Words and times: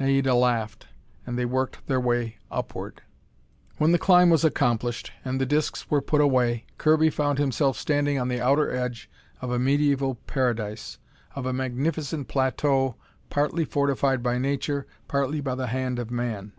Naida 0.00 0.34
laughed, 0.34 0.86
and 1.26 1.36
they 1.38 1.44
worked 1.44 1.88
their 1.88 2.00
way 2.00 2.38
upward. 2.50 3.02
When 3.76 3.92
the 3.92 3.98
climb 3.98 4.30
was 4.30 4.42
accomplished 4.42 5.12
and 5.26 5.38
the 5.38 5.44
discs 5.44 5.90
were 5.90 6.00
put 6.00 6.22
away, 6.22 6.64
Kirby 6.78 7.10
found 7.10 7.38
himself 7.38 7.76
standing 7.76 8.18
on 8.18 8.28
the 8.28 8.40
outer 8.40 8.74
edge 8.74 9.10
of 9.42 9.50
a 9.50 9.58
mediaeval 9.58 10.14
paradise, 10.26 10.96
of 11.34 11.44
a 11.44 11.52
magnificent 11.52 12.28
plateau 12.28 12.96
partly 13.28 13.66
fortified 13.66 14.22
by 14.22 14.38
nature, 14.38 14.86
partly 15.06 15.42
by 15.42 15.54
the 15.54 15.66
hand 15.66 15.98
of 15.98 16.10
man. 16.10 16.52